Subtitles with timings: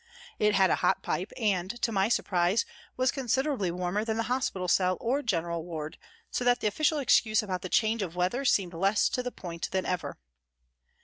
[0.39, 2.65] It had a hot pipe and, to my surprise,
[2.97, 5.99] was considerably warmer than the hospital cell or general ward,
[6.31, 9.69] so that the official excuse about the change of weather seemed less to the point
[9.69, 10.17] than ever.